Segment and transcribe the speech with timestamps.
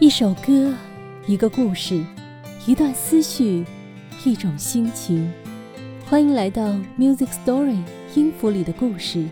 [0.00, 0.72] 一首歌，
[1.26, 2.02] 一个故事，
[2.66, 3.62] 一段思绪，
[4.24, 5.30] 一种心情。
[6.06, 6.62] 欢迎来到
[6.98, 7.76] Music Story
[8.14, 9.28] 音符里的故事，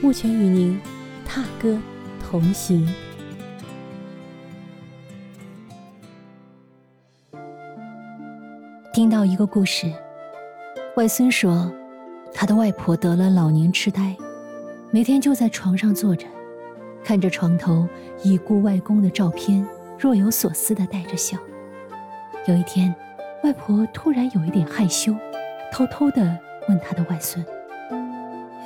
[0.00, 0.80] 目前与您
[1.26, 1.78] 踏歌
[2.18, 2.88] 同行。
[8.94, 9.92] 听到一个故事，
[10.96, 11.70] 外孙说，
[12.32, 14.16] 他的外婆得了老年痴呆，
[14.90, 16.26] 每天就在床上坐着，
[17.04, 17.86] 看着床头
[18.22, 19.62] 已故外公的照片。
[20.00, 21.36] 若有所思的带着笑。
[22.46, 22.94] 有一天，
[23.44, 25.14] 外婆突然有一点害羞，
[25.70, 26.38] 偷偷的
[26.68, 27.44] 问她的外孙：“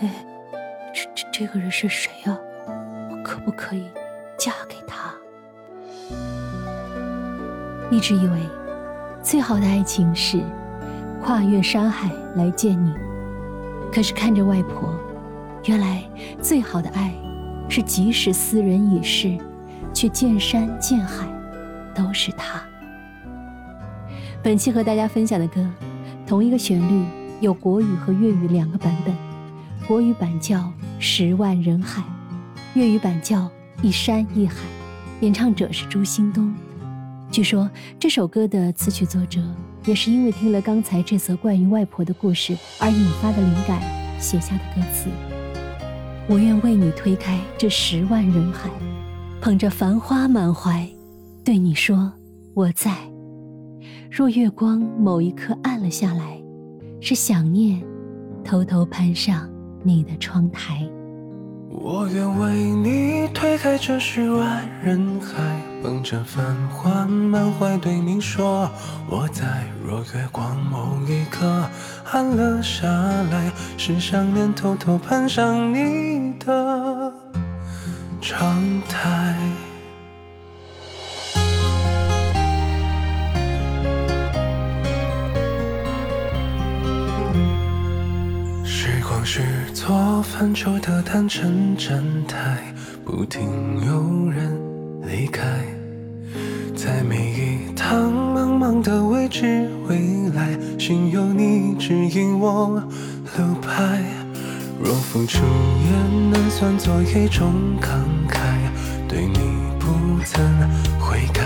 [0.01, 0.25] 哎，
[0.95, 2.39] 这这这个人是谁呀？
[3.11, 3.91] 我可不可以
[4.39, 5.13] 嫁给他？”
[7.91, 8.39] 一直以为，
[9.21, 10.41] 最好的爱情是
[11.21, 12.95] 跨越山海来见你。
[13.93, 14.89] 可是看着外婆，
[15.65, 16.05] 原来
[16.41, 17.13] 最好的爱
[17.69, 19.37] 是即使斯人已逝。
[19.95, 21.27] 却见山见海，
[21.95, 22.61] 都是他。
[24.43, 25.65] 本期和大家分享的歌，
[26.27, 27.07] 同一个旋律
[27.41, 29.15] 有国语和粤语两个版本，
[29.87, 30.59] 国语版叫
[30.99, 32.03] 《十万人海》，
[32.75, 33.39] 粤语版叫
[33.83, 34.57] 《一山一海》，
[35.21, 36.53] 演唱者是朱兴东。
[37.31, 39.41] 据说这首歌的词曲作者
[39.87, 43.81] 也是因为听了刚才这则关于外婆的故事而引发的灵感
[44.21, 45.09] 写下的歌词。
[46.29, 48.69] 我愿为你推开这十万人海。
[49.45, 50.89] 捧着繁花满怀，
[51.45, 52.11] 对你说
[52.55, 52.97] 我在。
[54.11, 56.43] 若月光某一刻暗了下来，
[56.99, 57.85] 是想念
[58.43, 59.47] 偷偷攀上
[59.83, 60.89] 你的窗台。
[61.69, 68.67] 我愿为你推开这十万人海，捧着繁花满怀对你说
[69.11, 69.67] 我在。
[69.87, 71.47] 若月光某一刻
[72.11, 72.89] 暗了下
[73.31, 77.04] 来，是想念偷偷攀上你的。
[78.27, 79.37] 窗台，
[88.65, 89.43] 时光是
[89.75, 93.43] 座泛舟的单程站台，不停
[93.85, 94.59] 有人
[95.03, 95.43] 离开，
[96.75, 102.83] 在每一趟茫茫的未知未来，心有你指引我
[103.37, 104.24] 路牌。
[104.85, 105.91] 若付出也
[106.31, 107.89] 能算作一种慷
[108.29, 108.37] 慨，
[109.09, 109.39] 对你
[109.79, 110.45] 不曾
[111.01, 111.43] 悔改。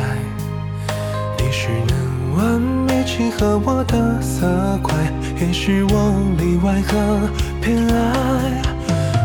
[1.39, 4.45] 你是能完美契合我的色
[4.83, 4.93] 块，
[5.41, 7.31] 也是我例外和
[7.63, 8.61] 偏爱。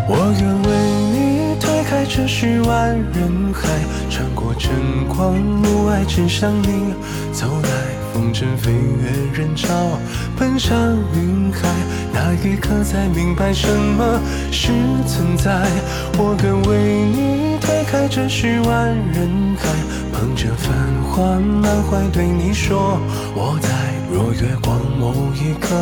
[0.08, 0.70] 我愿为
[1.12, 3.68] 你推开这十万人海，
[4.12, 4.72] 穿过晨
[5.10, 6.94] 光暮霭，只向你
[7.32, 7.93] 走来。
[8.14, 9.98] 风筝飞越人潮，
[10.38, 10.78] 奔向
[11.16, 11.68] 云海，
[12.14, 14.72] 那一刻才明白什么是
[15.08, 15.68] 存在。
[16.16, 19.68] 我愿为你推开这十万人海，
[20.14, 20.72] 捧着繁
[21.10, 23.00] 花满怀对你说
[23.34, 23.70] 我在。
[24.12, 25.76] 若月光某一刻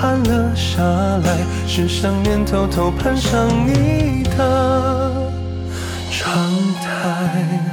[0.00, 5.32] 暗了下来，是想念偷偷攀上你的
[6.12, 6.38] 窗
[6.84, 7.63] 台。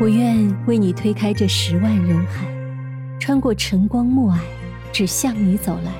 [0.00, 2.44] 我愿为你推开这十万人海，
[3.20, 4.40] 穿过晨光暮霭，
[4.92, 5.92] 只向你走来。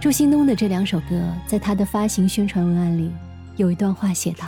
[0.00, 3.10] 朱兴东的这两首歌，在他的发行宣传文案里
[3.56, 4.46] 有一段话写道：“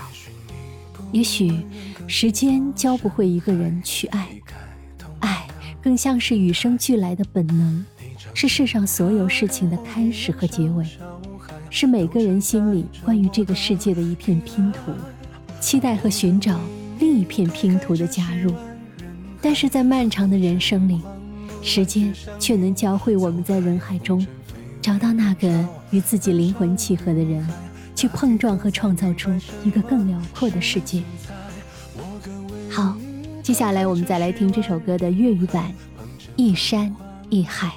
[1.13, 1.67] 也许
[2.07, 4.27] 时间教不会一个人去爱，
[5.21, 5.47] 爱
[5.83, 7.85] 更像是与生俱来的本能，
[8.33, 10.87] 是世上所有事情的开始和结尾，
[11.69, 14.93] 是每个人心里关于这个世界的一片拼图，
[15.61, 16.59] 期待和寻找。”
[17.19, 18.55] 一片拼图的加入，
[19.43, 21.01] 但是在漫长的人生里，
[21.63, 24.25] 时间却能教会我们在人海中
[24.81, 27.45] 找到那个与自己灵魂契合的人，
[27.93, 29.33] 去碰撞和创造出
[29.65, 31.03] 一个更辽阔的世界。
[32.71, 32.97] 好，
[33.43, 35.65] 接下来我们再来听这首歌的粤语版
[36.37, 36.95] 《一山
[37.31, 37.69] 一海》。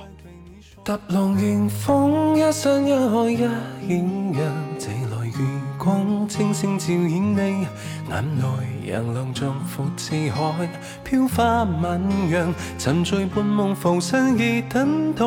[5.84, 7.66] 光清星照映你
[8.08, 8.46] 眼内，
[8.92, 10.70] 洋浪壮阔似海，
[11.03, 15.26] 飘花满洋，沉醉半梦浮生，已等到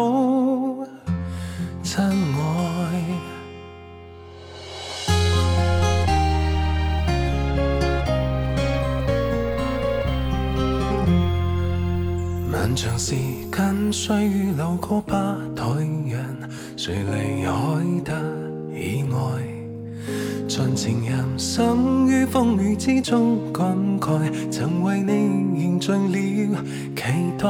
[1.83, 3.03] 真爱。
[12.49, 13.17] 漫长时
[13.51, 15.15] 间，岁月流过百
[15.57, 15.65] 代
[16.07, 18.54] 人，谁离开得？
[20.57, 24.21] 尽情任心于风雨之中感慨，
[24.53, 26.63] 曾为你凝聚了
[26.95, 27.03] 期
[27.37, 27.49] 待。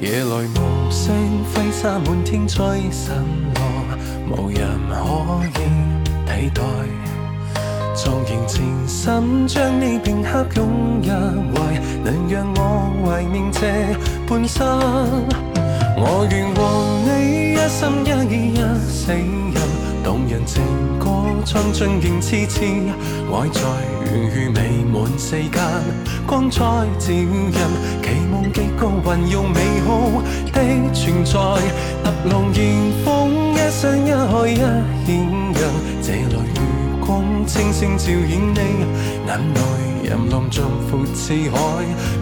[0.00, 1.14] 夜来无声
[1.44, 2.58] 飞沙满天吹
[2.90, 3.14] 散
[3.54, 5.62] 落，无人可以
[6.26, 6.60] 替代。
[7.94, 11.08] 纵然情深，将你片刻拥入
[11.54, 13.44] 怀，能让我怀念。
[13.52, 13.60] 这
[14.26, 14.66] 半生。
[15.96, 18.60] 我愿和你一心一意一
[18.90, 19.56] 死任，
[20.02, 20.60] 动人情
[21.44, 23.60] 唱尽仍痴痴，爱在
[24.04, 25.60] 圆圆弥满世间，
[26.26, 26.60] 光彩
[26.98, 27.54] 照人，
[28.02, 30.58] 期望极高运用美好的
[30.92, 31.32] 存在，
[32.02, 33.08] 特浪迎风
[33.54, 34.56] 一山一海一
[35.06, 35.08] 显
[35.52, 35.60] 人，
[36.02, 36.60] 这里月
[37.04, 37.10] 光
[37.46, 38.60] 清星照映你
[39.26, 39.60] 眼内，
[40.04, 41.56] 任浪像阔似海，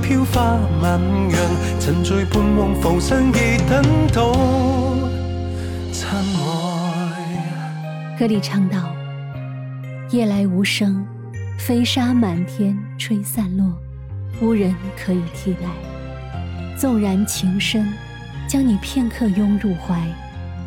[0.02, 1.38] 飘花万样，
[1.78, 3.82] 沉醉半梦浮生，亦等
[4.12, 4.32] 到
[5.92, 6.18] 亲爱。
[8.18, 8.76] 歌里唱道
[10.12, 11.06] ：“夜来无声，
[11.56, 13.72] 飞沙满天，吹散落，
[14.42, 15.60] 无人可以替代。
[16.76, 17.86] 纵然情深，
[18.48, 20.04] 将你片刻拥入怀，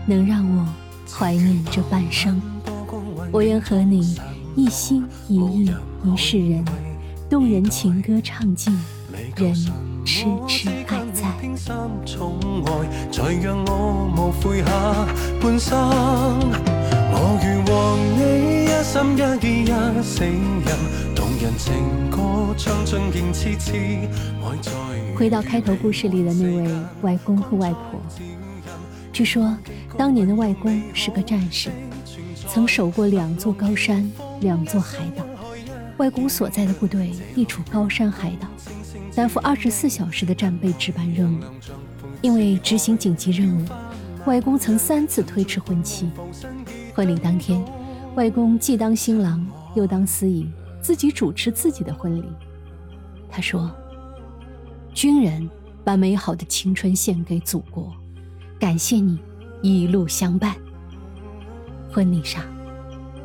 [0.06, 0.66] 能让我
[1.12, 2.42] 怀念这半生。
[3.34, 4.18] 我愿和你
[4.56, 5.70] 一心一意
[6.06, 6.64] 一世人，
[7.30, 8.74] 动人情歌唱尽，
[9.36, 9.54] 人
[10.06, 11.28] 痴痴爱在。
[13.12, 15.06] 才让我无悔下
[15.42, 16.83] 半生。
[17.16, 23.72] 我愿和你一心一意一死任，动人情歌唱尽仍痴痴
[24.42, 24.72] 爱在。
[25.16, 26.68] 回到开头故事里的那位
[27.04, 28.02] 外公和外婆，
[29.12, 29.56] 据说
[29.96, 31.70] 当年的外公是个战士，
[32.50, 34.12] 曾守过两座高山、
[34.42, 35.24] 两座海岛。
[35.98, 38.48] 外公所在的部队地处高山海岛，
[39.16, 41.38] 担负二十四小时的战备值班任务。
[42.24, 43.66] 因为执行紧急任务，
[44.26, 46.10] 外公曾三次推迟婚期。
[46.96, 47.60] 婚礼当天，
[48.16, 49.44] 外公既当新郎
[49.74, 50.48] 又当司仪，
[50.80, 52.26] 自己主持自己的婚礼。
[53.28, 53.72] 他说
[54.94, 55.50] ：“军人
[55.84, 57.92] 把美好的青春献给祖国，
[58.60, 59.18] 感谢你
[59.64, 60.56] 一路相伴。”
[61.92, 62.44] 婚礼上，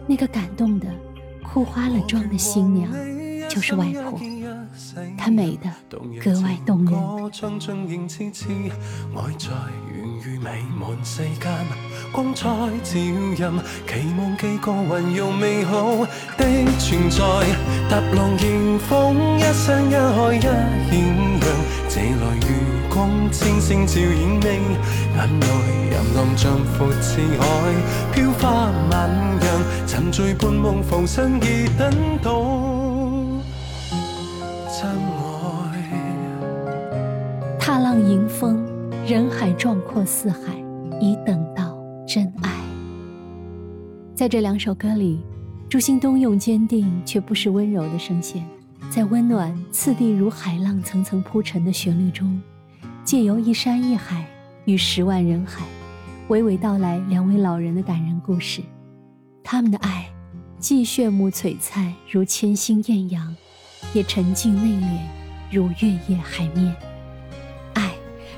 [0.06, 0.86] 那个感动的
[1.44, 2.90] 哭花了妆的新娘，
[3.50, 4.18] 就是外婆。
[5.18, 5.70] 她美得
[6.24, 6.94] 格外动人。
[10.18, 10.48] 唱尽仍痴痴爱在圆如弥
[10.78, 11.46] 漫世间，
[12.12, 12.48] 光彩
[12.82, 12.90] 照
[13.36, 13.42] 人，
[13.86, 16.06] 期望几个运用美好
[16.36, 16.44] 的
[16.78, 17.18] 存在。
[17.88, 20.50] 踏浪迎风，一山一海一显
[21.40, 21.46] 阳，
[21.88, 22.48] 这来月
[22.90, 22.98] 光
[23.30, 24.46] 清星照映你
[25.16, 25.46] 眼内，
[25.90, 27.42] 任浪像阔似海，
[28.12, 29.46] 飘花万样，
[29.86, 32.47] 沉醉半梦浮生，已等到
[39.08, 40.38] 人海壮阔四海，
[41.00, 42.60] 已等到真爱。
[44.14, 45.18] 在这两首歌里，
[45.66, 48.44] 朱兴东用坚定却不失温柔的声线，
[48.90, 52.38] 在温暖次第如海浪层层铺陈的旋律中，
[53.02, 54.26] 借由一山一海
[54.66, 55.64] 与十万人海，
[56.28, 58.60] 娓娓道来两位老人的感人故事。
[59.42, 60.06] 他们的爱，
[60.58, 63.34] 既炫目璀璨如千星艳阳，
[63.94, 64.98] 也沉静内敛
[65.50, 66.76] 如月夜海面。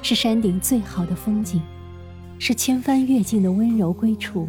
[0.02, 1.60] 是山顶最好的风景，
[2.38, 4.48] 是千帆越尽的温柔归处，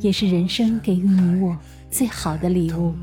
[0.00, 1.56] 也是人生给予你我
[1.90, 2.94] 最好的礼物。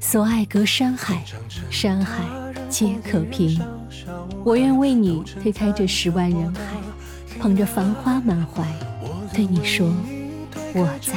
[0.00, 1.22] 所爱隔山海，
[1.70, 2.24] 山海
[2.68, 3.60] 皆可平。
[4.44, 6.60] 我愿为你推开这十万人海，
[7.38, 8.66] 捧着繁花满怀，
[9.32, 9.94] 对你说
[10.74, 11.14] 我在。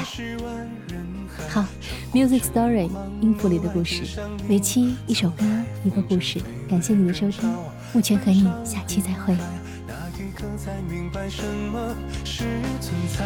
[1.50, 1.66] 好
[2.14, 2.90] ，Music Story
[3.22, 5.46] 音符里的故事，每期一首歌
[5.84, 6.40] 一个故事。
[6.70, 7.54] 感谢你的收听，
[7.94, 9.36] 目前和你下期再会。
[9.88, 12.44] 那一刻才明白什么是
[12.82, 13.24] 存在。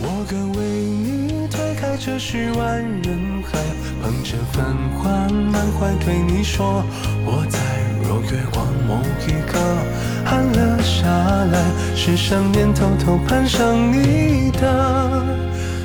[0.00, 3.58] 我愿为你推开这十万人海，
[4.02, 6.84] 捧着繁华满怀对你说
[7.24, 7.58] 我在。
[8.02, 9.58] 若月光某一刻
[10.24, 11.06] 暗了下
[11.44, 11.62] 来，
[11.94, 15.29] 是想念偷偷攀上你的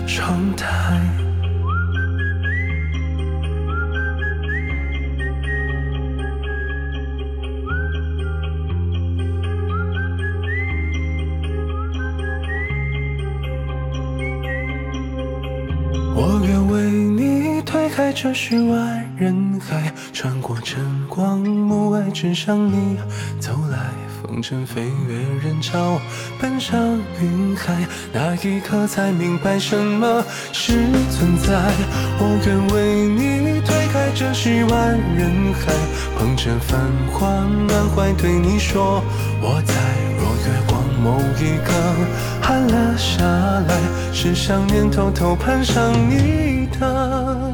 [0.07, 0.99] 窗台。
[16.17, 22.97] 我愿为你推开这十万人海，穿过晨光暮霭，只向你
[23.39, 24.04] 走来。
[24.25, 26.01] 风尘飞越人潮，
[26.41, 26.79] 奔向
[27.21, 30.73] 云海，那一刻才明白什么是
[31.11, 31.53] 存在。
[32.17, 35.71] 我愿为你推开这十万人海，
[36.17, 36.79] 捧着繁
[37.13, 37.27] 华
[37.67, 39.03] 满怀对你说
[39.41, 39.75] 我在。
[40.17, 41.71] 若月光某一刻
[42.41, 43.79] 暗了下来，
[44.11, 47.44] 是想念偷偷攀上你的。